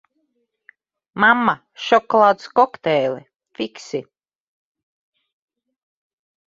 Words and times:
Mamma, 1.23 1.55
šokolādes 1.89 2.49
kokteili, 2.61 3.23
fiksi! 3.61 4.05